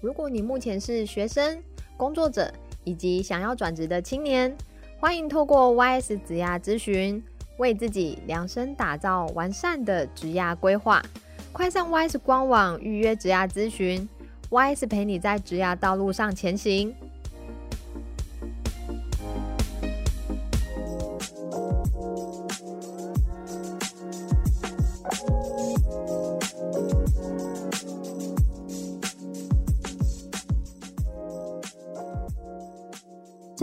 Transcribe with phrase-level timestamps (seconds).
[0.00, 1.60] 如果你目前是学生、
[1.96, 2.52] 工作者
[2.84, 4.56] 以及想要转职的青年，
[5.00, 7.20] 欢迎透过 YS 职涯咨询，
[7.56, 11.02] 为自己量身打造完善的职涯规划。
[11.52, 14.08] 快上 YS 官网预约职涯咨询
[14.50, 16.94] ，YS 陪你在职涯道路上前行。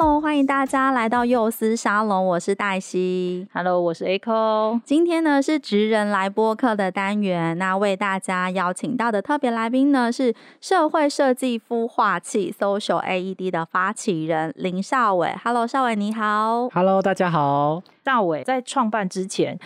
[0.00, 3.48] Hello，欢迎大家来到幼思沙龙，我是黛西。
[3.52, 4.80] Hello，我是 Echo。
[4.84, 15.34] 今天呢是职人来播客的单元，那为大家邀请到的特别来宾呢是社会设计孵化器 Social AED 的发起人林少伟。
[15.42, 16.68] Hello，少伟你好。
[16.68, 17.82] Hello，大家好。
[18.04, 19.58] 少伟在创办之前，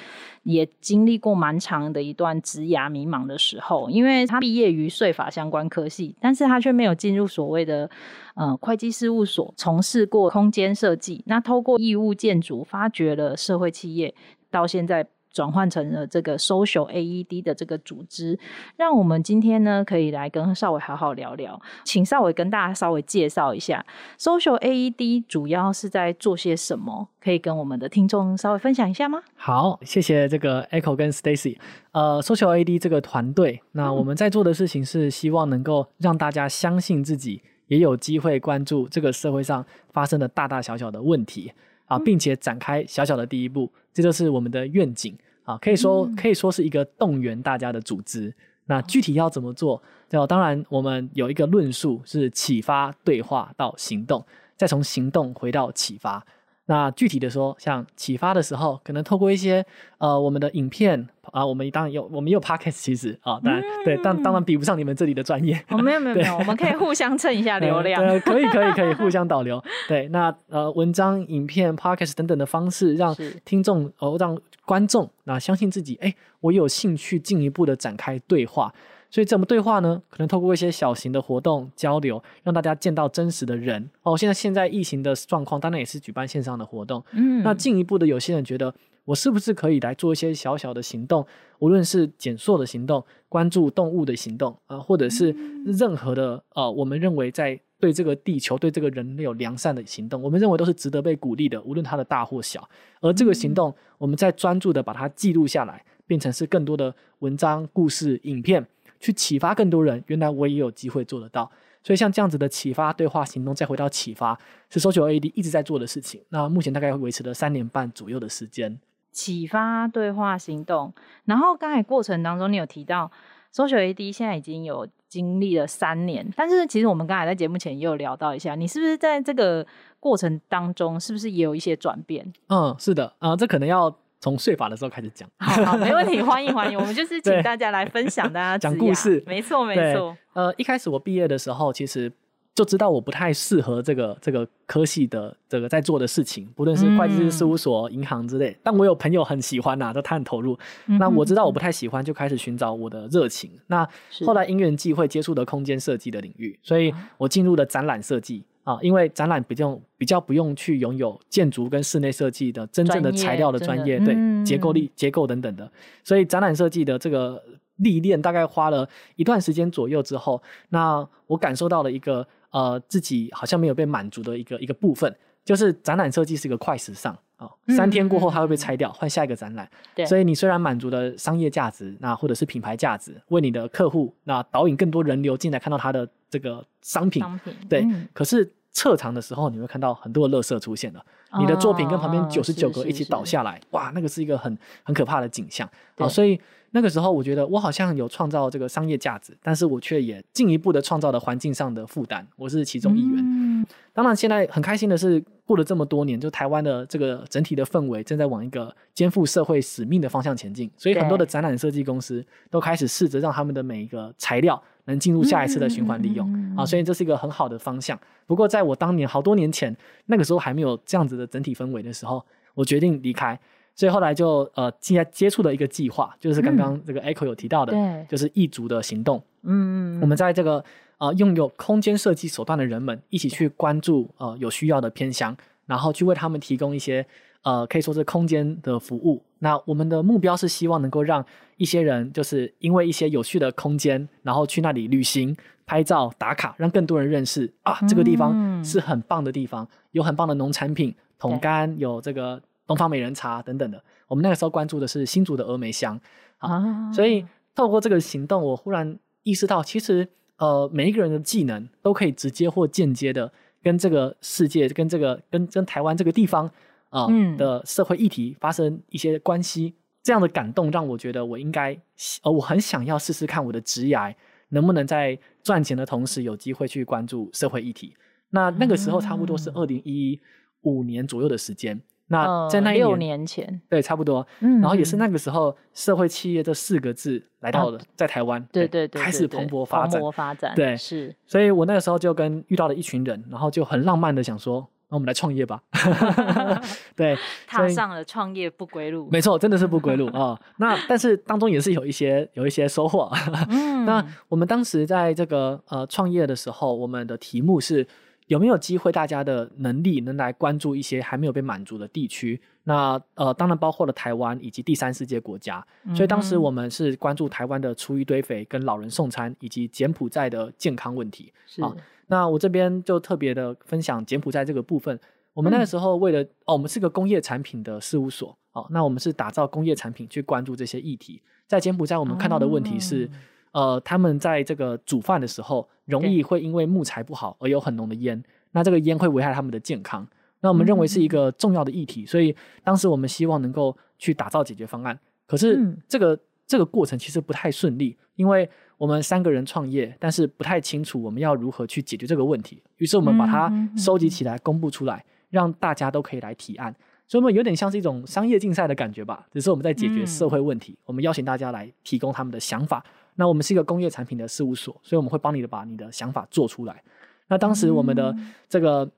[0.42, 7.88] 也经历过蛮长的一段职涯迷茫的时候，因为他毕业于税法相关科系，但是他却没有进入所谓的
[8.34, 11.22] 呃会计事务所，从事过空间设计。
[11.26, 14.14] 那透过义务建筑，发掘了社会企业，
[14.50, 15.06] 到现在。
[15.33, 18.38] 转换成了这个 Social AED 的这个组织，
[18.77, 21.61] 让我们今天呢可以来跟少伟好好聊聊。
[21.84, 23.84] 请少伟跟大家稍微介绍一下
[24.19, 29.22] Social AED 主要是在做些什么，可以跟我们的听众稍微分享一下吗？
[29.34, 31.56] 好，谢谢这个 Echo 跟 Stacy。
[31.92, 41.53] 呃，Social AED 这个团队，那我们在做的事情是希望能够让大家相信自己也有机会关注这个社会上发生的大大小小的问题
[41.92, 43.70] 啊，并且展开小小的第一步。
[43.92, 45.14] 这就是我们的愿景
[45.44, 48.32] 啊，可以说可以说是一个动员大家的组织。
[48.64, 49.82] 那具体要怎么做？
[50.08, 54.25] 就当然我们有一个论述是启发对话到行动，
[54.56, 56.25] 再从行动回到启发。
[56.72, 59.62] 那具体的说，像启发的时候，可能透过一些
[59.99, 65.55] 呃我们的影片啊，我们当然有我们也有 podcast 其实啊，当然、嗯、对，但当然比不上你们这里的专业。
[65.69, 68.03] 哦，没有没有 没有，我们可以互相蹭一下 流量。
[68.03, 69.62] 呃，可以可以可以互相导流。
[69.87, 78.72] 对，那呃文章、影片、podcast 等等的方式，让听众哦让观众那相信自己，哎，我有兴趣进一步的展开对话。
[79.12, 80.03] 所以怎么对话呢？
[80.09, 84.17] 可能透过一些小型的活动交流，让大家见到真实的人哦。
[84.17, 87.05] 现在现在疫情的状况，当然也是举办线上的活动。
[87.12, 88.75] 嗯，那进一步的，有些人觉得
[89.05, 91.27] 我是不是可以来做一些小小的行动，
[91.59, 95.37] 无论是减塑的行动、关注动物的行动啊、呃，或者是
[95.67, 102.67] 任何的呃，我们认为在对这个地球、对这个人类有良善的行动，我们认为都是值得被鼓励的，无论它的大或小。
[103.03, 108.67] 而这个行动，我们在专注的把它记录下来，变成是更多的文章、故事、影片。
[109.02, 111.50] 去启发更多人，原来我也有机会做得到。
[111.82, 114.38] 所以像这样子的启发对话行动，再回到启发，
[114.70, 116.22] 是 Social AED 一直在做的事情。
[116.28, 118.78] 那目前大概维持了三年半左右的时间。
[119.10, 123.10] 启发对话行动，然后刚才过程当中你有提到
[123.52, 129.66] Social AED 现在已经有经历了三年，但是其实我们刚才在节目前也有聊到一下，你是不是在这个
[129.98, 132.32] 过程当中，是不是也有一些转变？
[132.48, 133.92] 嗯，是的，啊、呃，这可能要。
[134.22, 140.16] 从税法的时候开始讲，好，好，没问题，欢迎欢迎，我们就是请大家来分享大家讲故事，没错没错。
[140.33, 142.10] 呃，一开始我毕业的时候，其实
[142.55, 148.56] 就知道我不太适合这个这个科系的这个在做的事情，不论是会计师事务所、银、嗯、行之类。
[148.62, 150.56] 但我有朋友很喜欢呐、啊，都他很投入、
[150.87, 150.97] 嗯。
[150.99, 153.50] 那我知道我不太喜欢，就开始寻找我的热情。
[153.66, 153.84] 那
[154.25, 158.44] 后来因缘际会接触的空间设计的领域，所以我进入了展览设计。
[158.65, 165.70] 啊，因为展览比较比较不用去拥有建筑跟室内设计的真正的材料的专业，对、嗯、结构力、结构等等的，
[166.05, 167.43] 所以展览设计的这个
[167.76, 175.12] 历练大概花了一段时间左右之后，那我感受到了一个呃自己好像没有被满足的一个一个部分，
[175.44, 177.50] 就是展览设计是一个快时尚啊。
[177.76, 179.69] 三天过后，它会被拆掉，换、嗯、下一个展览。
[179.97, 187.23] 对，所以你虽然满足了商业价值，那或者是品牌价值，为你的客户那导引更多人流进来看到它的这个商品。
[187.23, 191.05] 商品对、嗯，可是撤场的时候，你会看到很多的垃圾出现了。
[191.31, 195.69] 哦、你的作品跟旁边九十九个一起倒下来，哇，那个是一个很很可怕的景象。
[195.99, 196.40] 好，所以
[196.70, 202.26] 那个时候我觉得我好像有创造这个商业价值，但是我却也进一步的创造了环境上的负担。
[202.37, 203.19] 我是其中一员。
[203.19, 217.99] 嗯当然，现在很开心的是，过了这么多年，就台湾的这个整体的氛围正在往一个肩负社会使命的方向前进，所以很多的展览设计公司都开始试着让他们的每一个材料能进入下一次的循环利用啊，所以这是一个很好的方向。
[218.26, 219.75] 不过，在我当年好多年前，
[220.06, 222.25] 那个时候还没有这样子的整体氛围的时候，
[222.55, 223.38] 我决定离开。
[223.75, 229.23] 所以后来就呃，接接触了一个计划，就是刚刚这个 Echo 有提到的，嗯、就是异族的行动。
[229.44, 230.62] 嗯，我们在这个
[230.99, 235.34] 呃拥有空间设计手段的人们一起去关注呃有需要的偏乡，
[235.67, 237.06] 然后去为他们提供一些
[237.43, 239.23] 呃可以说是空间的服务。
[239.38, 241.25] 那我们的目标是希望能够让
[241.56, 245.37] 一些人就是因为一些有趣的空间，然后去那里旅行、
[245.67, 252.43] 拍照、打卡，让更多人认识啊这个地方是很棒的地方，有很棒的农产品、桶柑，有这个。
[252.65, 256.00] 东方美人茶等等的，我们那个时候关注的是新竹的峨眉乡
[256.38, 257.26] 啊，所以
[257.56, 260.08] 透过这个行动，我忽然意识到，其实
[260.38, 263.31] 呃，每一个人的技能都可以直接或间接的
[263.62, 266.47] 跟这个世界、跟这个跟跟台湾这个地方
[266.91, 269.75] 啊、呃嗯、的社会议题发生一些关系。
[270.03, 271.79] 这样的感动让我觉得，我应该
[272.25, 274.12] 呃，我很想要试试看我的职涯
[274.49, 277.94] 能不能在赚钱的同时有机会去关注社会议题。
[278.31, 280.20] 那那个时候差不多是二零一
[280.62, 281.81] 五年左右的时间。
[282.12, 284.25] 那在那一年、呃、六年前，对，差不多。
[284.41, 291.14] 嗯，然后也是那个时候，社会企业这四个字来到了在台湾，对对对，开始蓬勃发展，蓬勃发展，对，是。
[291.26, 295.62] 所以我那个时候就跟遇到了一群人，然后就很浪漫的想说，那我们来创业吧。
[296.94, 297.17] 对，
[297.49, 299.08] 踏上了创业不归路。
[299.11, 300.41] 没错，真的是不归路 啊、哦。
[300.58, 303.11] 那但是当中也是有一些有一些收获。
[303.49, 307.87] 嗯，那我们当时在这个呃创业的时候，我们的题目是。
[308.26, 312.40] 有没有机会，大家的能力能来关注一些还没有被满足的地区？
[312.64, 315.64] 那呃，当然包括了台湾以及第三世界国家。
[315.94, 321.32] 所以当时我们是关注台湾的厨余堆肥、跟老人送餐以及柬埔寨的健康问题。
[321.46, 321.74] 是啊，
[322.06, 324.98] 那我这边就特别的分享柬埔寨这个部分。
[325.34, 328.36] 我们那个时候为了、嗯、哦，我们是个工业产品的事务所。
[328.52, 331.20] 哦，那我们是打造工业产品去关注这些议题。
[331.46, 333.10] 在柬埔寨，我们看到的问题是。
[333.52, 338.22] 哦呃，他们在这个煮饭的时候，容易会因为木材不好而有很浓的烟，
[338.52, 340.06] 那这个烟会危害他们的健康。
[340.40, 342.34] 那我们认为是一个重要的议题，嗯、所以
[342.64, 344.99] 当时我们希望能够去打造解决方案。
[345.26, 352.60] 可是这个、嗯、这个过程其实不太顺利，因为我们三个人创业，但是不太清楚我们要如何去解决这个问题。
[352.78, 356.75] 于是我们把它收集起来，公布出来，嗯、让大家都可以来提案。
[357.06, 360.72] 所以我们有点像是一种商业竞赛的感觉吧，只是我们在解决社会问题。
[360.72, 362.84] 嗯、我们邀请大家来提供他们的想法。
[363.14, 366.82] 那我们是一个工业产品的事务所，所以我们会帮你的把你的想法做出来。
[367.29, 368.14] 那当时我们的
[368.49, 368.91] 这个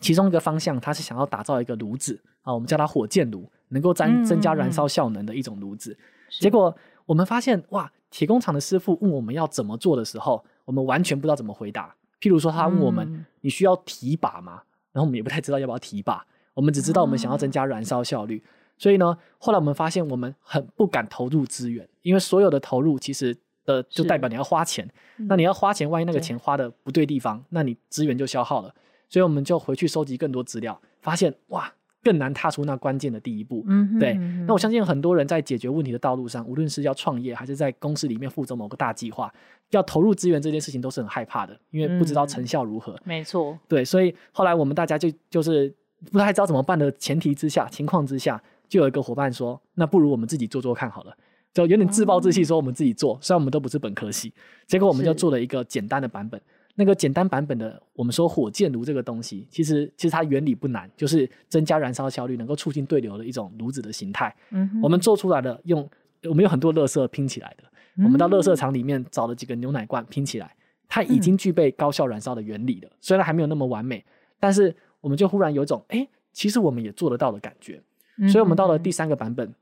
[0.00, 5.96] 其中一个方向，它是想要打造一个炉子啊，我们叫它火箭炉，能够增增加燃烧效能的一种炉子。
[6.40, 6.74] 结果
[7.06, 11.94] 我们发现，哇，铁工厂的师傅问我们要怎么做的时候，我们完全不知道怎么回答。
[12.20, 18.42] 譬如说，他问我们：“你需要提拔吗？”然后我们也不太知道要不要提拔，我们只知道我们想要增加燃烧效率。
[18.76, 23.36] 所以呢，后来我们发现，我们很不敢投入资源，因为所有的投入其实。
[23.66, 24.88] 呃，就代表你要花钱，
[25.28, 28.74] 那你要花钱，万一那个钱花的不对地方，那你资源就消耗了。
[29.08, 31.72] 所以我们就回去收集更多资料，发现哇，
[32.02, 33.64] 更难踏出那关键的第一步。
[33.66, 34.14] 嗯，对。
[34.46, 39.32] 那我相信很多人在解决问题的道路上，无论是要创业，还是在公司里面负责某个大计划，
[39.70, 42.96] 要投入资源这件事情都是很害怕的，因为不知道成效如何。
[43.04, 43.58] 没错。
[43.66, 45.74] 对，所以后来我们大家就就是
[46.12, 51.16] 不太知道怎么办的前提之下，情况之下，就有一个伙伴说，那不如我们自己做做看好了。
[51.52, 54.32] 就有点自暴自弃，说我们自己做，虽然我们都不是本科系，
[54.66, 56.40] 结果我们就做了一个简单的版本。
[56.76, 64.34] 那个简单版本的，我们说火箭炉这个东西，其实其实它原理不难，就是增加燃烧效率，能够促进对流的一种炉子的形态。
[64.50, 65.86] 嗯，我们做出来的用
[66.22, 67.64] 我们有很多垃圾拼起来的，
[68.04, 70.54] 我们到垃圾场里面找了几个牛奶罐拼起来，
[70.88, 72.90] 它已经具备高效燃烧的原理了。
[73.00, 74.02] 虽然还没有那么完美，
[74.38, 77.82] 但是我们就忽然有一种哎，其实我们也做得到的感觉。
[78.28, 79.52] 所以我们到了第三个版本。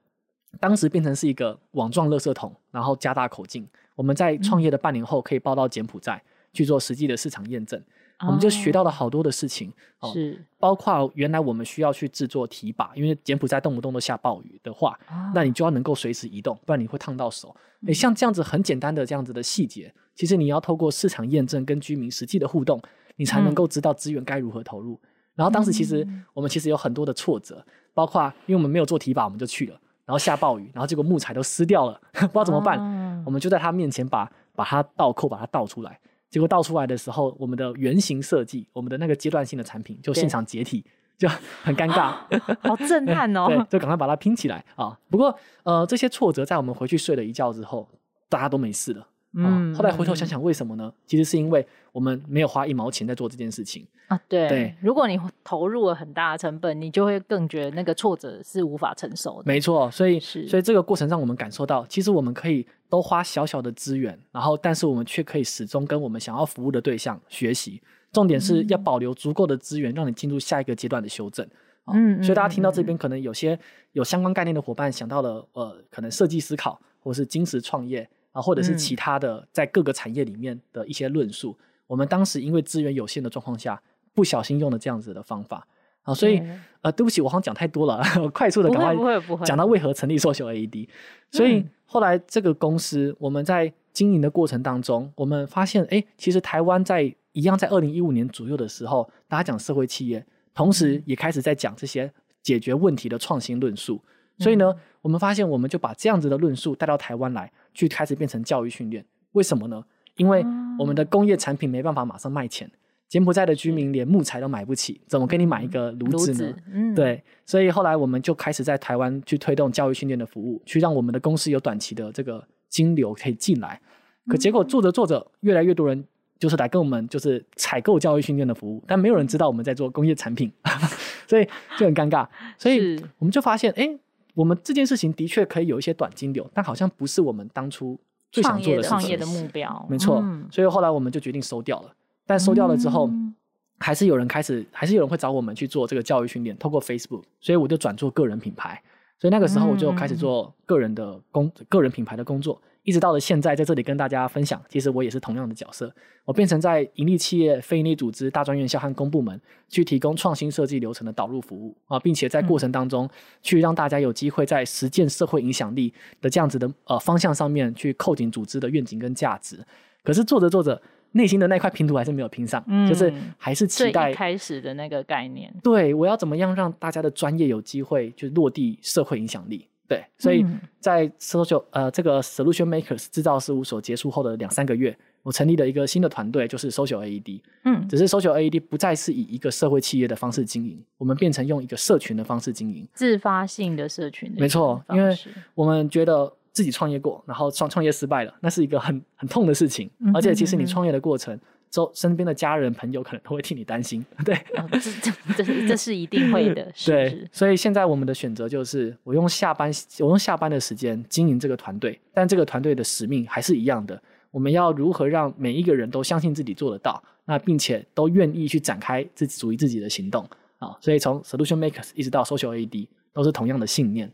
[0.60, 3.66] 当时变成是一个网状垃圾桶，然后加大口径。
[3.94, 6.22] 我们在创业的半年后，可以报到柬埔寨
[6.52, 7.82] 去做实际的市场验证。
[8.26, 9.72] 我们就学到了好多的事情，
[10.12, 14.98] 是包括原来我们需要去制作提把，因为柬埔寨动不动都下暴雨的话，
[15.32, 17.54] 那你就要能够随时移动，不然你会烫到手。
[17.86, 22.82] 诶，像这样子很简单的这样子的细节，其实你要透过市场验证跟居民实际的互动，
[23.14, 25.00] 你才能够知道资源该如何投入。
[25.36, 29.80] 然后当时其实我们其实有很多的挫折，包括因为我们没有做提把，我们就去了。
[30.08, 32.80] 然后下暴雨，然后结果木材都湿掉了， 不知道怎么办。
[32.80, 36.00] 哦、我们就在他面前把把它倒扣，把它倒出来。
[36.30, 40.82] 结果倒出来的时候，我们的原型设计，我们的那个阶段性的产品就现场解体，
[41.18, 41.28] 就
[41.62, 42.14] 很尴尬，
[42.66, 43.48] 好震撼哦。
[43.52, 44.98] 对，就赶快把它拼起来啊。
[45.10, 47.86] 不过呃，这些挫折在我们回去睡了一觉之后，
[48.30, 49.06] 大家都没事了。
[49.34, 50.92] 嗯，后来回头想想，为什么呢？
[51.06, 54.18] 其实是因为我们没有花一毛钱在做这件事情啊。
[54.26, 59.42] 对对，如果你投入了很大的成本，你就会更觉得那个挫折是无法承受的。
[59.44, 67.80] 没错，所以是所以这个过程让我们感受到，其实我们可以都花小小的资源，然后但是我们却可以始终跟我们想要服务的对象学习。
[68.10, 71.46] 重点是要保留足够的资源，让你进入下一个阶段的修正。
[71.92, 73.58] 嗯，所以大家听到这边，可能有些
[73.92, 78.08] 有相关概念的伙伴想到了，呃，可能设计思考，或是金石创业。
[78.32, 83.80] 啊，或者是其他的，在各个产业里面的一些论述，嗯、我们当时因为资源有限的状况下，
[84.14, 85.66] 不小心用了这样子的方法。
[86.02, 90.88] 啊，所以、嗯、呃，对不起，我好像讲太多了， 快速的赶快讲到为何成立 Social AED。
[91.30, 102.10] 所以后来这个公司我们在经营的过程当中，我们发现，哎，其实台湾在一样在二零一五年左右的时候，大家讲社会企业，同时也开始在讲这些
[102.42, 104.00] 解决问题的创新论述。
[104.38, 109.04] 所以呢，我们发现，我们就把这样子的论述带到台湾来，去开始变成教育训练。
[109.32, 109.84] 为什么呢？
[110.16, 110.44] 因为
[110.78, 112.68] 我们的工业产品没办法马上卖钱，
[113.08, 116.56] 柬埔寨的居民连木材都买不起，怎么给你买一个炉子呢？
[116.72, 117.22] 嗯，对。
[117.46, 123.80] 所以后来我们就开始在台湾去推动教育训练的服务，去让我们的公司有短期的这个金流可以进来。
[124.26, 126.04] 可结果做着做着，越来越多人
[126.38, 130.52] 就是来跟我们就是采购教育训练的服务，但没有人知道我们在做工业产品，
[131.28, 131.46] 所以
[131.78, 132.26] 就很尴尬。
[132.58, 133.98] 所以我们就发现，哎。
[134.38, 137.98] 我们这件事情的确可以有一些短金流，但好像不是我们当初
[138.30, 138.82] 最想做的。
[138.84, 140.20] 创业的目标，没错。
[140.22, 141.92] 嗯、所以后来我们就决定收掉了。
[142.24, 143.34] 但收掉了之后，嗯、
[143.80, 147.24] 还是有人开始，还是有人会找我们去做这个教育训练，透过 Facebook。
[147.40, 148.80] 所以我就转做个人品牌。
[149.18, 152.60] 所以那个时候我就开始做个人的工，嗯、个人品牌的工作。
[152.84, 155.92] 一直到了现在，在这里跟大家分享，其实我也是同样的角色。
[156.24, 163.06] 我变成在盈利企业、非盈利组织、大专院校和公部门去提供创新设计流程的导入服务啊，并且在过程当中
[163.42, 169.58] 去让大家有机会在实践社会影响力的这样子的呃方向上面去扣紧组织的愿景跟价值。
[170.02, 170.80] 可是做着做着，
[171.12, 175.52] 内心的那块拼图还是没有拼上，嗯、就是还是期待开始的那个概念。
[175.62, 179.66] 对，我要怎么样让大家的专业有机会去落地社会影响力？
[179.88, 180.44] 对，所以
[180.78, 187.40] 在 social 呃这个 solution makers 制造事务所结束后的两三个月，我成立了一个新的团队，就是 social AED。
[187.64, 194.38] 嗯，只是 social AED 不再是以一个社会企业的方式经营，我们变成用一个社群的方式经营，自发性的社群的。
[194.38, 195.16] 没错，因为
[195.54, 201.38] 我们觉得自己创业过，然后创创业失败了，那是一个很很痛的事情，而且其实你创业的过程。
[201.70, 207.28] 周身边的家人朋友可能都会替你担心， 对，哦、这这这这是一定会的， 是是对。
[207.30, 214.02] 所以现在我们的选择就是，我用下班我用下班的时间经营这个团队，但这个团队的使命还是一样的。
[214.30, 220.26] 我们要如何让每一个人都相信自己做得到，那并且都愿意去展开自己属于自己的行动
[220.58, 220.74] 啊？
[220.80, 224.10] 所以从 Solution Makers 一直到 Social AED 都是同样的信念。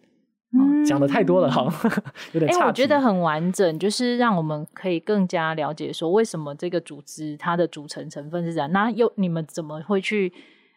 [0.85, 1.65] 讲的太多了，好，
[2.33, 2.59] 有点差。
[2.59, 8.71] 哎、欸，我觉得很完整，就是让我们可以更加了解说，为什么这个组织它的组成成分是这样。
[8.73, 10.33] 那又你们怎么会去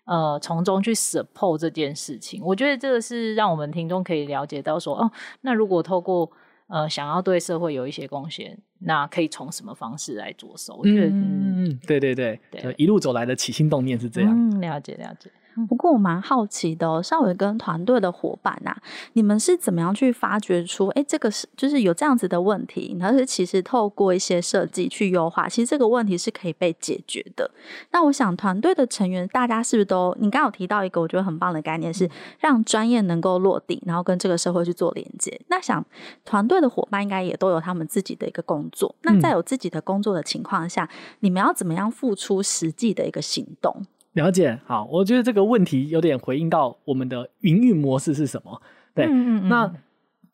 [0.05, 2.41] 呃从中去 support 这件事情？
[2.43, 6.29] 我觉得这个是让我们听众可以了解到说，哦，那如果透过
[6.67, 10.75] 呃想要对社会有一些贡献，那可以从什么方式来着手？
[10.79, 14.31] 我觉得，嗯，嗯对对对，对，一路走来的起心动念是这样。
[14.31, 15.29] 嗯，了解了解。
[15.65, 18.77] 不过我蛮好奇的哦，尚纬跟团队的伙伴啊，
[19.13, 27.49] 你们是怎么样去发掘出，哎，这个是就是有这样子的问题，然后是其实透过一些设计去优化，其实这个问题是可以被解决的。
[27.91, 32.09] 那我想团队的成员大家是不是都，你刚刚有提到一个我觉得很棒的概念，是
[32.39, 35.39] 让专业能够落地，然后跟这个社会去做连接。
[35.47, 35.83] 那想
[36.23, 40.89] 团队的伙伴应该也都有他们自己的一个工作，那在有自己的工作的情况下，
[41.21, 43.85] 你们要怎么样付出实际的一个行动？
[44.17, 48.61] 了解，好，我觉得这个问题有点回应到我们的营运模式是什么？
[48.95, 49.67] 对，嗯嗯嗯，那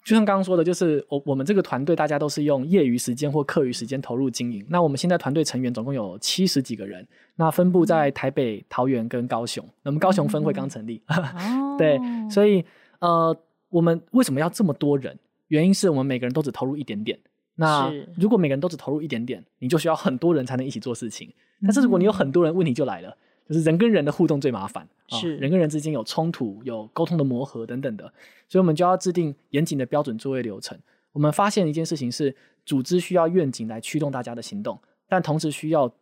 [0.05, 4.65] 就像刚刚说的，就是我我们这个团队大家都是用业余时间或课余时间投入经营。
[4.69, 9.63] 那我们现在团队成员总共有七十几个人，那分布在台北、桃园跟高雄。
[9.81, 11.01] 那我们高雄分会刚成立，
[11.77, 11.99] 对，
[12.29, 12.63] 所以
[12.99, 13.35] 呃，
[13.69, 15.19] 我们为什么要这么多人？
[15.49, 17.19] 原因是我们每个人都只投入一点点。
[17.55, 21.31] 那如果每个人都只投入一点点，你就需要很多人才能一起做事情。
[21.61, 23.15] 但是如果你有很多人，问题就来了。
[23.47, 28.05] 就是人跟人的互动最麻烦，是、哦、人跟人之间有冲突、有沟通的磨合等等的，
[28.47, 30.77] 所以我们就要制定严谨的标准作业流程。
[31.11, 32.35] 我们发现一件事情是，
[32.65, 35.93] 组织需要愿景来驱动大家的行动，但同时需要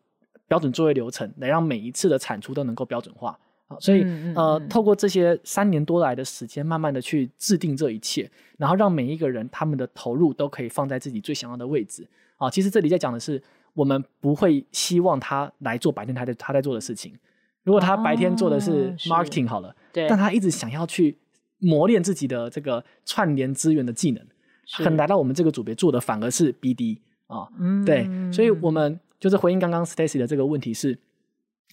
[0.48, 3.38] 标准作业流程来让每一次的产出都能够标准化。
[3.68, 12.04] 啊、哦，所以嗯嗯嗯呃，透过这些三年多来的时间，慢慢的去制定这一切，然后让每一个人他们的投入都可以放在自己最想要的位置。
[12.38, 13.42] 啊、哦，其实这里在讲的是，
[13.74, 17.18] 我们不会希望他来做白天他在他在做的事情。
[17.64, 21.18] 如果他白天做的是 marketing 好了，哦、对，但他一直想要去
[21.60, 24.26] 磨练自己的这个串联资源的技能，
[24.66, 26.98] 是很来到我们这个组别做的反而是 BD
[27.28, 27.48] 啊。
[27.60, 30.98] 嗯，对，所以我们就是回应刚刚 Stacy 的这个问题是，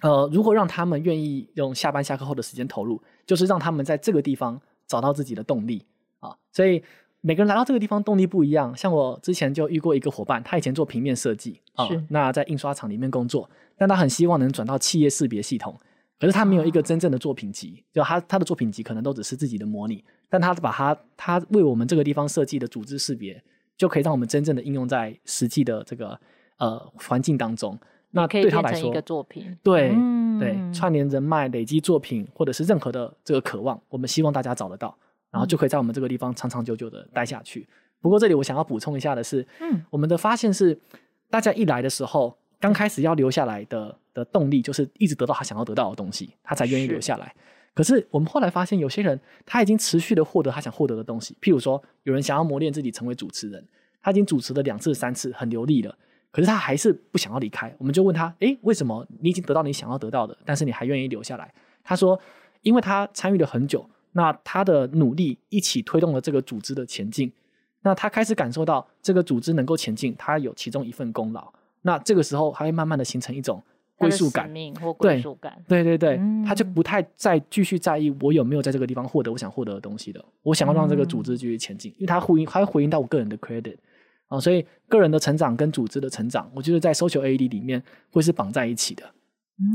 [0.03, 5.87] 呃，如果让他们愿意用下班下课后的时间投入，就是让他们在这个地方找到自己的动力
[6.21, 6.37] 啊。
[6.53, 6.85] 所以
[7.21, 8.77] 每个人来到这个地方动力不一样。
[8.77, 15.79] 像我之前就遇过一个伙伴，他以前做平面设计啊，那在印刷厂里面工作，但他很希望能转到企业识别系统。
[16.21, 23.41] 可是他没有一个真正的作品集，就他他的作品集可能都只是自己的模拟，但他把他他为我们这个地方设计的组织识别，
[23.77, 26.19] 就可以让我们真正的应用在实际的这个
[26.59, 27.79] 呃环境当中。
[28.11, 34.97] 那对他来说，一个作品，对、嗯、对，串联人脉、累积作品，或者是任何的这个渴望，我们希望大家找得到，
[35.31, 37.69] 然后就可以在我们这个地方长长久久的待下去。
[38.01, 40.79] 不过这里我想要补充一下的是，嗯，我们的发现是，
[41.31, 43.97] 大家一来的时候，刚开始要留下来的。
[44.15, 47.33] 的动力就是一直得到他想要得到的东西，他才愿意留下来。
[47.73, 51.37] 可是我们后来发现，有些人他已经持续的获得他想获得的东西。
[51.41, 53.65] 譬如说，有人想要磨练自己成为主持人，
[54.03, 55.97] 他已经主持了两次、三次，很流利了，
[56.33, 57.73] 可是他还是不想要离开。
[57.79, 61.55] 我们就问他：诶，为什么你已经得到你想要得到的，但是你还愿意留下来？
[61.85, 62.19] 他说：
[62.63, 67.33] 因为他参与了很久，那他的努力一起推动了这个组织的前进。
[67.83, 71.49] 那他开始感受到这个组织能够前进，他有其中一份功劳。
[71.83, 73.63] 那这个时候，他会慢慢的形成一种。
[74.01, 74.49] 归属感
[74.81, 80.25] 或归属感，对对对对，嗯、他就不太再继续在意我有没有在这个地方获得我想获得的东西的。
[80.45, 83.75] 我想要让这个组织继续前进，嗯、因为他回应，他会回应到我个人的 credit
[84.29, 87.83] 啊，所以个人的成长跟组织的成长，我觉得在 Social AED 里面
[88.13, 89.03] 会是绑在一起的。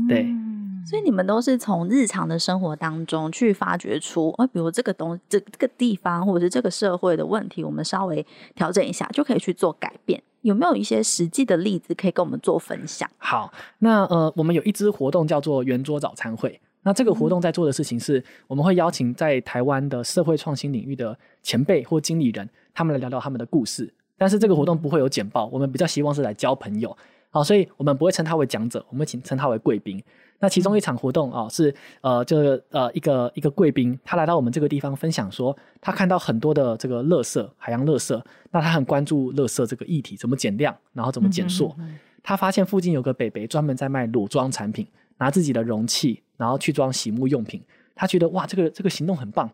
[0.08, 8.24] 对，嗯、所以你们都是从日常的生活当中去发掘出，呃，比如这个东这这个地方或者是这个社会的问题，我们稍微
[8.54, 10.22] 调整一下就可以去做改变。
[10.42, 13.08] 有没有一些实际的例子可以跟我们做分享？
[13.16, 16.60] 好，那呃，我们有一支活动叫做圆桌早餐会。
[16.82, 23.90] 那这个活动在做的事情是，我们会邀请在台湾的社会创新领域的前辈或经理人，他们来聊聊他们的故事。
[24.18, 26.94] 但是这个活动不会有简报，我们比较希望是来交朋友。
[27.30, 30.00] 好，所以我们不会称他为讲者，我们请称他为贵宾。
[30.44, 41.74] 那其中一场活动啊、哦，是呃，就是呃一个一个贵宾，他来到我们这个地方分享说，他看到很多的这个垃圾，海洋垃圾，那他很关注垃圾这个议题，怎么减量，然后怎么减塑。
[41.78, 41.98] 嗯哼嗯。
[42.22, 47.62] 他发现附近有个北北专门在卖裸装产品，拿自己的容器，然后去装洗沐用品。
[47.94, 49.50] 他觉得哇，这个这个行动很棒。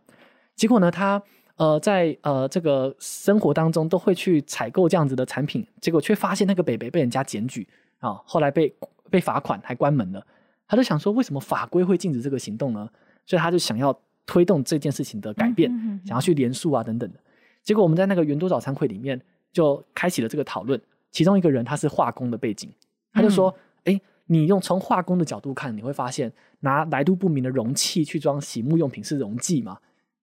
[0.56, 1.22] 结果呢，他
[1.54, 7.68] 呃在呃这个生活当中都会去采购这样子的产品，结果却发现那个北北被人家检举
[8.00, 8.74] 啊、哦，后来被
[9.08, 10.26] 被罚款，还关门了。
[10.70, 12.88] 他就想说，为什么法规会禁止这个行动呢？
[13.26, 13.92] 所以他就想要
[14.24, 15.68] 推动这件事情的改变，
[16.06, 17.18] 想要去连署啊等等的。
[17.64, 19.20] 结果我们在那个圆桌早餐会里面
[19.52, 20.80] 就开启了这个讨论。
[21.10, 22.72] 其中一个人他是化工的背景，
[23.12, 23.52] 他就说
[23.82, 29.78] ：“哎、嗯，你用从化工的角度看，你会发现拿来路不明的容器去装洗沐用品是溶剂嘛？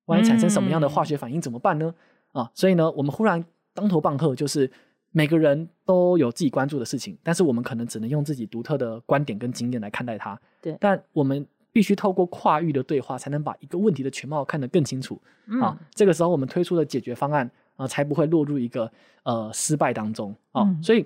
[0.05, 1.93] 万一产生什么样的化学反应怎么办呢？”
[2.31, 4.71] 嗯、啊，所以呢，我们忽然当头棒喝，就是。
[5.17, 10.39] 每个人都有自己关注的事情，但是我们可能只能用自己独特的观点跟经验来看待它。
[10.61, 15.19] 对，但我们必须透过跨域的对话，才能把一个问题的全貌看得更清楚。
[15.47, 18.91] 嗯、啊，这个时候我们推出的解决方案啊，才不会落入一个
[19.23, 20.29] 呃失败当中。
[20.51, 21.03] 啊，嗯、所以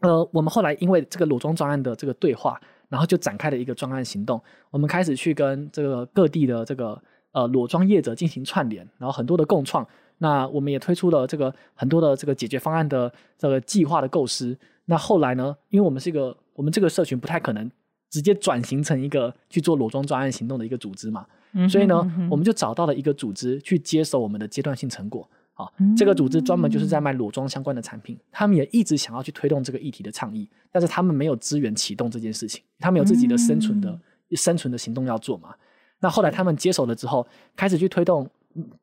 [0.00, 4.42] 呃，我们后来因为这个裸装专案的这个对话，然后就展开了一个专案行动。
[4.72, 9.86] 我们开始去跟这个各地的这个呃裸装业者进行串联，然后很多的共创。
[10.18, 14.56] 那我们也推出了这个很多的这个解决方案的这个计划的构思。
[14.84, 17.70] 那后来呢，因为我们是一个我们这个社群不太可能
[18.10, 25.28] 直接转型成一个去做裸装专案行动的一个组织嘛，嗯、所以呢，嗯、我们就找到了一个组织去接手我们的阶段性成果。
[25.54, 35.52] 啊，嗯、这个组织专门就是在卖裸装相关的产品，他们也一直想要去推动这个议题的倡议，但是他们没有资源启动这件事情，他们有自己的生存的、嗯、生存的行动要做嘛。
[35.98, 37.26] 那后来他们接手了之后，
[37.56, 38.30] 开始去推动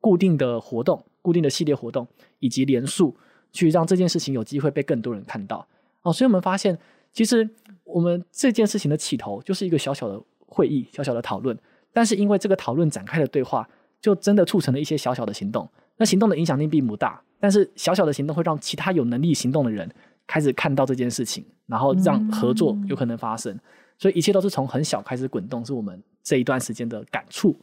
[0.00, 1.02] 固定的活动。
[1.22, 2.06] 固定的系列活动
[2.38, 3.12] 以及连署，
[3.50, 5.66] 去让这件事情有机会被更多人看到
[6.02, 6.12] 哦。
[6.12, 6.78] 所以我们发现，
[7.12, 7.50] 其实
[7.82, 11.58] 我们这件事情的起头就是一个小小的会议、小小的讨论，
[11.92, 13.68] 但是因为这个讨论展开的对话，
[14.00, 15.68] 就真的促成了一些小小的行动。
[15.96, 19.90] 那行动的影响力并不大，但是小小的行动会让其他有能力行动的人
[20.28, 23.58] 开始看到这件事情，然后让合作有可能发生。
[23.98, 27.58] 所以一切都是从很小开始滚动，是我们这一段时间的感触。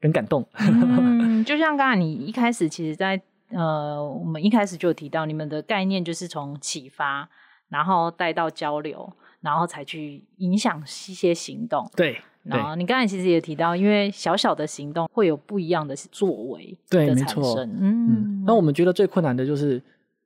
[0.00, 3.22] 很感动，嗯，就像刚才你一开始，其实在，在
[3.56, 7.28] 呃，我们一开始就有提到，你们的概念就是从启发，
[7.68, 11.90] 然后带到交流，然后才去影响一些行动。
[11.96, 17.06] 对，然后你刚才其实也提到，因为小小的行动会有不一样的作为的。
[17.06, 17.56] 对，没错。
[17.60, 19.82] 嗯，嗯，那我们觉得最困难的就是，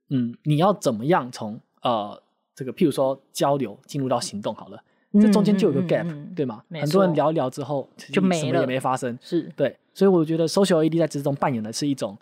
[0.08, 2.20] 嗯，你要怎么样从呃
[2.54, 4.82] 这个，譬如说交流进入到行动好了。
[5.12, 6.62] 这中间就有个 gap，、嗯、对吗？
[6.70, 9.18] 很多人聊一聊之后就没了，什么也没发生。
[9.20, 12.16] 是对，所以我觉得 Social AED 在之中扮演的是一种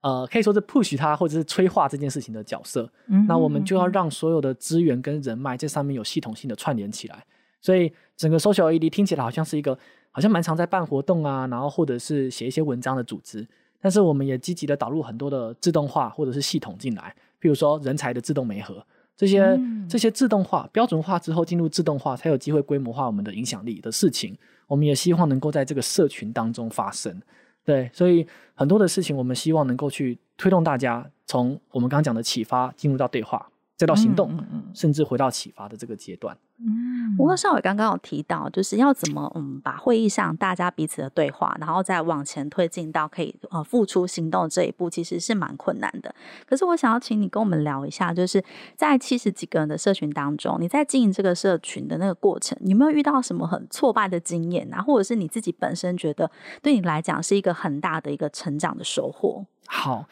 [0.00, 2.90] 呃，可以说是 push 它或者是催化这件事情的角色。
[3.08, 7.24] 嗯，那我们就要让所有的资源跟人脉在上面有系统性的串联起来。
[7.60, 9.78] 所以整个 Social AD 听起来好像是一个
[10.10, 13.46] 好像蛮常在办活动啊，然后或者是写一些文章的组织。
[13.82, 18.82] 但是我们也积极的导入很多的自动化或者是系统进来，譬如说人才的自动媒合，
[19.20, 24.34] 这些、嗯、这些自动化标准化之后进入自动化，才有机会规模化我们的影响力的事情。
[24.66, 27.20] 我们也希望能够在这个社群当中发生。
[27.62, 33.46] 对，所以很多的事情，我们希望能够去推动大家从我们刚刚讲的启发进入到对话，
[33.80, 34.30] 再到行动，
[34.74, 36.36] 甚至回到启发的这个阶段。
[36.58, 46.14] 嗯，不过少伟刚刚有提到，就是要怎么嗯把会议上大家彼此的对话，然后再往前推进到可以呃付出行动这一步，其实是蛮困难的。
[46.46, 48.44] 可是我想要请你跟我们聊一下，就是
[48.76, 54.82] 在七十几个人的社群当中，你在经营这个社群的那个过程，你有没有遇到什么很挫败的经验啊？
[54.82, 59.46] 或者是你自己本身觉得对你来讲是一个很大的一个成长的收获？
[59.66, 60.04] 好。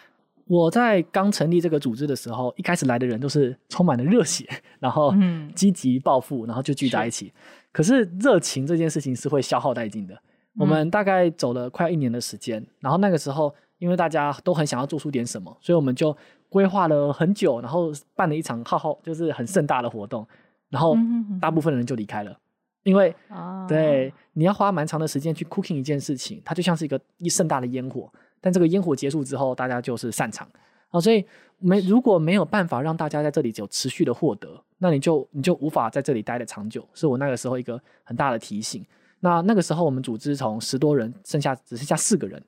[0.48, 4.48] 我在刚成立这个组织的时候，一开始来的人都是充满了热血，
[4.80, 5.14] 然后
[5.54, 7.26] 积极抱负，然后就聚在一起。
[7.26, 7.32] 是，
[7.70, 10.18] 可是热情这件事情是会消耗殆尽的。
[10.58, 16.16] 我们大概走了快一年的时间，然后那个时候因为大家都很想要做出点什么，所以我们就
[16.48, 20.26] 规划了很久，然后办了一场浩浩就是很盛大的活动，
[20.70, 20.96] 然后
[21.40, 22.36] 大部分人就离开了，
[22.84, 23.14] 因为
[23.68, 28.10] 对你要花蛮长的时间去 cooking 一件事情，它就像是一个一盛大的烟火。
[28.40, 30.48] 但这个烟火结束之后，大家就是散场
[30.90, 31.24] 啊，所以
[31.58, 38.84] 没如果没有办法让大家在这里有持续的获得，那你就你就无法在这里待得长久，是我那个时候一个很大的提醒。
[39.20, 42.40] 那那个时候我们组织从十多人剩下只剩下四个人，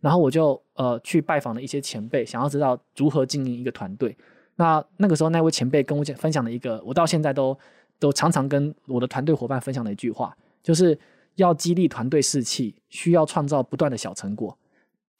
[0.00, 4.16] 然后我就呃去拜访了一些前辈，想要知道如何经营一个团队。
[4.54, 7.58] 那那个时候那位前辈跟我讲分享了一个，我到现在都
[7.98, 10.96] 都常常跟我的团队伙伴分享的一句话，就是
[11.34, 14.56] 要激励团队士气，需要创造不断的小成果。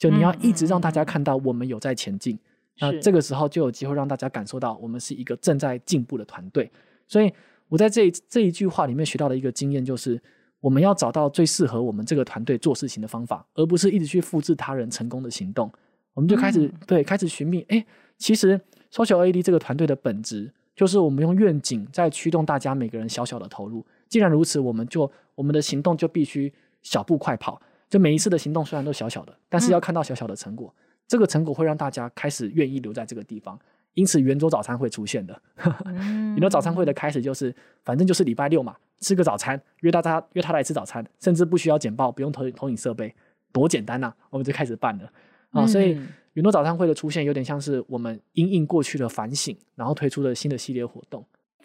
[0.02, 2.36] 就你要一直让大家看到我们有在前进，
[2.80, 6.68] 那、嗯、这个时候就有机会让大家感受到我们是一个正在进步的团队。
[7.06, 7.32] 所以
[7.68, 10.20] 我在这一这一句话里面学到的一个经验就是，
[10.58, 15.70] 我们要找到最适合我们这个团队做事情的方法，而不是一直去复制他人成功的行动。
[16.14, 17.86] 我们就开始、嗯、对开始寻觅，哎，
[18.18, 18.60] 其实
[18.90, 23.86] Social AD 这个团队的本质就是我们用愿景在驱动大家每个人小小的投入。
[24.08, 27.62] 既然如此，我们就我们的行动就必须小步快跑。
[27.92, 33.58] 就每一次的行动虽然都小小的，但是要看到小小的成果，嗯、这个成果会让大家开始愿意留在这个地方。
[33.92, 35.38] 因此，圆桌早餐会出现的。
[35.92, 43.14] 圆桌早餐会的开始就是，反正就是礼拜六嘛，吃个早餐，约大家约他来吃早餐，甚至不需要简报，不用投投影设备，
[43.52, 44.16] 多简单呐、啊！
[44.30, 45.12] 我们就开始办了
[45.50, 45.66] 啊。
[45.66, 46.00] 所以，
[46.32, 51.22] 圆桌早餐会的出现有点像是我们因应过去的反省，然后推出的新的系列活动。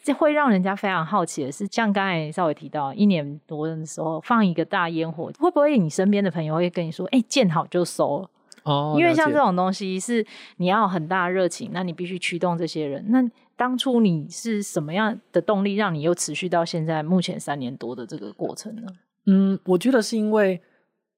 [0.07, 8.25] 这会让人家非常好奇的是，像刚才稍微提到，一年多的时候放一个大烟火，会不会你身边的朋友会跟你说：“哎、欸，见好就收。”
[8.63, 13.03] 哦，因为像这种东西是你要很大的热情，那你必须驱动这些人。
[13.09, 13.21] 那
[13.57, 18.87] 当初你是什么样的动力，让你又持续到现在目前三年多的这个过程呢？
[19.25, 20.61] 嗯，我觉得是因为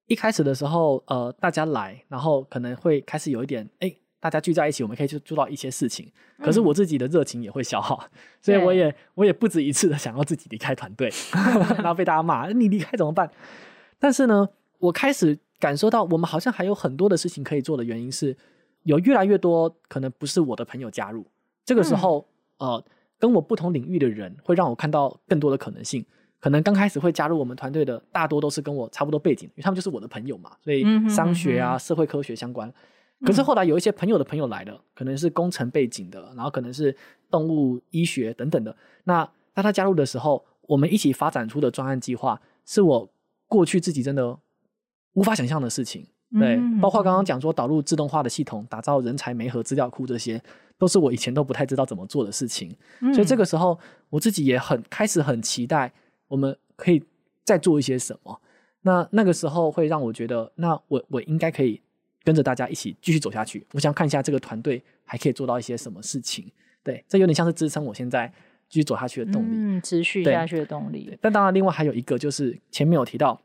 [0.08, 3.97] 一开始的时候，呃，大家来，然后可能会开始有一点，哎、欸。
[4.19, 6.12] 大家聚在一起，我们可以去做到一些事情。
[6.41, 11.10] 可是我自己的热情也会消耗，嗯、所以我也我也不止一次的想要自己离开团队，
[11.77, 13.29] 然后被大家骂，你离开怎么办？
[13.97, 14.47] 但是呢，
[14.79, 18.36] 我开始感受到我们好像还有很多的事情可以做的原因是，
[18.84, 21.25] 有越来越多可能不是我的朋友加入。
[21.65, 22.25] 这个时候，
[22.58, 22.86] 嗯、呃，
[23.19, 26.05] 跟我不同领域的人会让我看到更多的可能性。
[26.39, 32.73] 可能刚开始会加入我们团队的大多都是跟我差不多背景，因为他们就是我的朋友嘛，所以商学啊、嗯、哼哼哼社会科学相关。
[33.25, 36.95] 可是后来有一些朋友的朋友来了，可能是工程背景的，然后可能是
[37.29, 38.73] 动物医学等等的。
[39.03, 43.12] 那当他加入的时候，我们一起发展出的专案计划，是我
[43.47, 44.39] 过去自己真的
[45.13, 46.08] 无法想象的事情。
[46.39, 50.41] 对，包括刚刚讲说导入自动化的系统，打造人才媒合资料库，这些
[50.77, 52.73] 都是我以前都不太知道怎么做的事情。
[53.13, 53.77] 所以这个时候，
[54.10, 55.91] 我自己也很开始很期待，
[56.29, 57.03] 我们可以
[57.43, 58.39] 再做一些什么。
[58.84, 61.82] 那那个时候会让我觉得，那我我应该可以。
[62.23, 66.45] 跟着大家一起继续走下去，我想看一下这个团队还可以做到一些什么事情。
[66.84, 68.32] 对，这有点像是支撑我现在
[68.69, 71.17] 继续走下去的动力，嗯，持续下去的动力。
[71.21, 73.41] 但当然，另外还有一个就是前面有提到，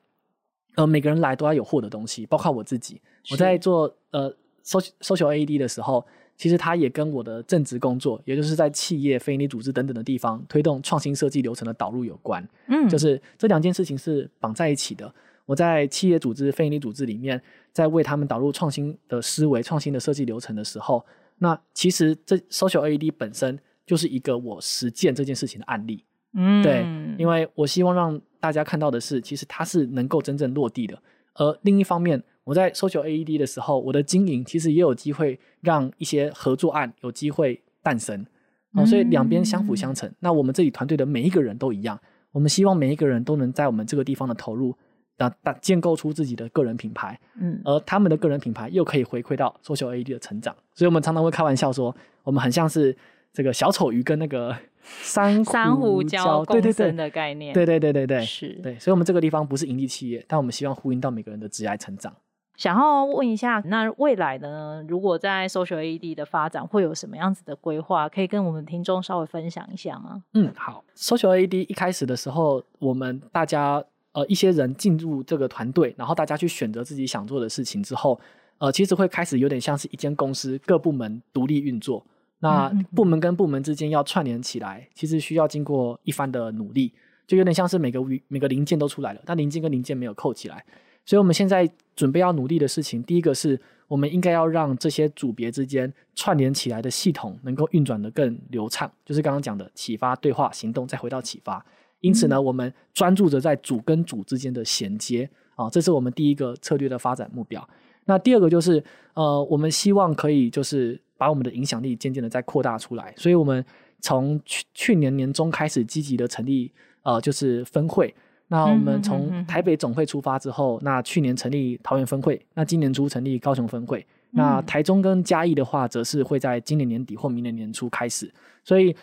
[0.76, 3.00] 呃，每个人来都要有获得东西，包括我自己。
[3.30, 4.30] 我在做呃
[4.64, 6.06] social social AD 的时候，
[6.36, 12.46] 其实它也跟我的正职工作，也就是在企业、非营利组织等等的地方推动创新设计流程的导入有关。
[12.68, 15.12] 嗯，就是这两件事情是绑在一起的。
[15.46, 17.40] 我在企业组织、非营利组织里面，
[17.72, 21.04] 在为他们导入创新的思维、创新的设计流程的时候，
[21.38, 26.04] 那其实这 Social AD 本身就是一个我实践这件事情的案例。
[26.32, 26.84] 嗯，对，
[27.18, 30.98] 因为我希望让大家看到的是，其实它是能够真正落地的。
[31.34, 38.26] 而另一方面，我在 Social AED 的时候，我的经营其实也有机会让一些合作案有机会诞生。
[38.72, 40.08] 哦，所以两边相辅相成。
[40.08, 42.00] 嗯、那我们这里团队的每一个人都一样，
[42.32, 44.76] 我们希望每一个人都能在我们这个地方的投入，
[45.16, 47.18] 打打建构出自己的个人品牌。
[47.40, 50.54] 嗯，而他们的个人品牌又可以回馈到 Social AED 的成长。
[50.74, 52.96] 所以我们常常会开玩笑说，我们很像是
[53.32, 57.52] 这个小丑鱼跟那个珊瑚珊瑚礁共生的概念。
[57.54, 58.78] 对对对对对，是对。
[58.78, 62.14] 所以我们这个地方不是盈利企业，但我们希望呼应到每个人的职业成长。
[62.56, 64.80] 想要问一下，那未来呢？
[64.86, 68.08] 如果在 Social AED 的发展会有什么样子的规划？
[68.08, 70.22] 可以跟我们听众稍微分享一下吗？
[70.34, 70.84] 嗯，好。
[70.94, 73.82] Social AED 一开始的时候，我们大家
[74.14, 78.18] 呃一些人进入这个团队，然后大家去选择自己想做的事情之后，
[78.56, 82.02] 呃，其实会开始有点像是一间公司，各部门独立运作。
[82.40, 86.92] 那部门跟部门之间要串联起来，其实需要经过一番的努力，
[87.26, 90.64] 就有点像是每个每个零件都出来了，但零件跟零件没有扣起来。
[91.06, 101.64] 所以，我们现在准备要努力的事情，第一个是我们应该要让这些组别之间串联起来的系统能够运转得更流畅，就是刚刚讲的启发、对话、行动，再回到启发。
[102.04, 107.66] 因此呢，我们专注着在组跟组之间的衔接啊，这是我们第一个策略的发展目标。
[108.04, 113.14] 那第二个就是，呃，我们希望可以就是把我们的影响力渐渐的再扩大出来。
[113.16, 113.64] 所以我们
[114.00, 116.70] 从去去年年中开始积极的成立，
[117.04, 118.14] 呃，就是分会。
[118.48, 128.30] 那我们从台北总会出发之后，那去年成立桃园分会，那今年初成立高雄分会，那台中跟嘉义的话，则是会在今年年底或明年年初开始。
[128.62, 128.94] 所以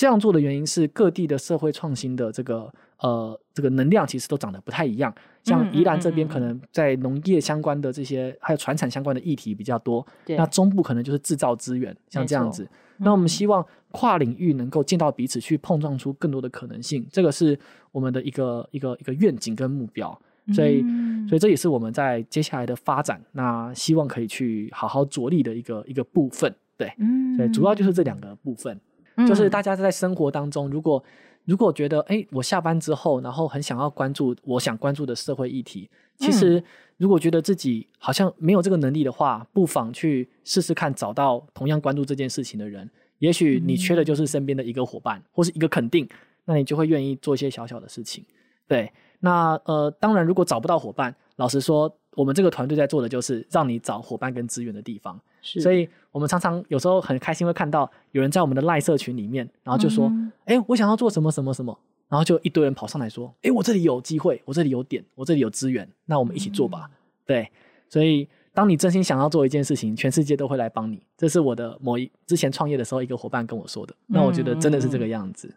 [0.00, 5.14] 这样做的原因是，各地的社会创新的这个呃这个能量其实都长得不太一样。
[5.44, 10.06] 像宜兰这边可能在农业相关的这些，还有船产相关的议题比较多。
[10.28, 12.66] 那中部可能就是制造资源，像这样子。
[12.96, 17.58] 那我们希望跨领域能够见到彼此，去碰撞出更多的可能性，这个是
[17.92, 20.18] 我们的一个一个一个愿景跟目标。
[20.54, 20.82] 所以，
[21.28, 26.50] 所以这也是我们在接下来的发展，那希望可以去好好着力的一个一个部分。
[26.78, 26.90] 对，
[27.36, 28.80] 所以主要就是这两个部分，
[29.26, 31.02] 就是大家在生活当中，如果
[31.44, 36.62] 如果觉得，哎，我下班之后，然后很想要关注我想关注的社会议题，其实
[36.98, 42.88] 如果觉得自己好像没有这个能力的话，不妨去试试看，找到同样关注这件事情的人。
[43.18, 46.08] 也许你缺的就是身边的一个伙伴，或是一个肯定，
[46.44, 48.24] 那你就会愿意做一些小小的事情。
[48.66, 55.20] 对，那呃，当然，如果找不到伙伴，老实说，我们这个团队在做的就是让你找伙伴跟资源的地方。
[55.42, 60.06] 是，所以我们常常有时候很开心会看到有人在我们的赖社群里面，然后就说
[60.46, 66.88] ：“哎、嗯欸，我想要做什么什么什么。”然后就一堆人跑上来说：“哎、欸，我这里有机会，我这里有点，我这里有资源，那我们一起做吧。
[66.88, 66.96] 嗯”
[67.26, 67.50] 对，
[67.88, 68.28] 所以。
[68.52, 71.00] 当你真心想要做一件事情，全世界都会来帮你。
[71.16, 73.94] 这是我的某一之前创业的时候，一个伙伴跟我说的。
[74.08, 75.54] 那我觉得真的是这个样子。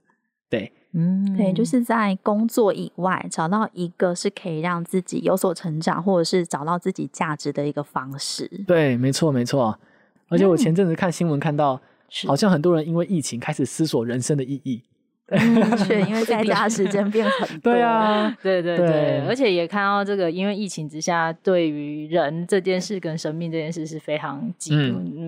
[0.47, 8.47] 对，嗯，对，就是在工作以外找到一个是可以让自己有所成长，或者是找到自己价值的一个方式。
[8.67, 9.77] 对，没错，没错。
[10.33, 14.81] 而且我前阵子看新闻看到，嗯、好像很多人因为疫情开始思索人生的意义。
[15.87, 17.73] 对，因为 在家时间变很多。
[17.73, 24.77] 对啊，对对对，而且也看到这个，因为疫情之下，对于人这件事跟生命这件事是非常紧，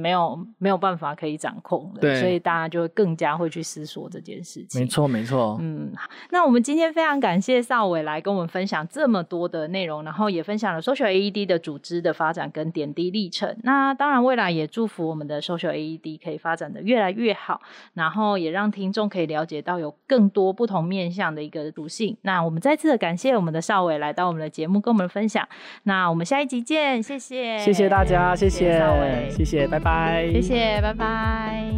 [0.01, 4.79] 没有没有办法可以掌控的，所以大家就会更加会去思索这件事情。
[4.79, 5.57] 没错，没错。
[5.59, 5.91] 嗯，
[6.29, 13.57] 那我们今天非常感谢邵伟来跟我们分享这么多的内容，然后也分享了 Social AED 的组织的发展跟点滴历程。
[13.63, 17.61] 那当然，未来也祝福我们的 Social AED 可以发展的越来越好，
[17.93, 19.94] 然后也让听众可以了解到有。
[20.07, 22.17] 更多不同面向的一个属性。
[22.21, 25.47] 那我们再次的感谢我们的邵伟来到我们的节目跟我们分享。
[25.83, 31.71] 那我们下一集见，谢谢，谢谢大家，谢谢邵伟，谢谢，拜拜，谢谢，拜拜，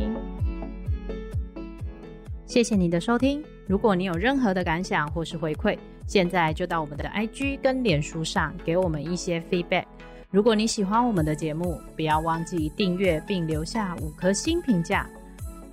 [2.45, 3.43] 谢谢你的收听。
[3.67, 9.83] 如果你有任何的感想或是回馈，现在就到我们的 IG 跟脸书上给我们一些 feedback。
[10.29, 15.05] 如果你喜欢我们的节目，不要忘记订阅并留下五颗星评价。